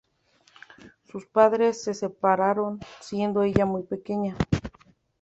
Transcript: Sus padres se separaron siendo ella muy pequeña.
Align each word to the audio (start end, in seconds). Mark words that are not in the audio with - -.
Sus 1.11 1.27
padres 1.27 1.83
se 1.83 1.93
separaron 1.93 2.79
siendo 3.01 3.43
ella 3.43 3.67
muy 3.67 3.83
pequeña. 3.83 4.35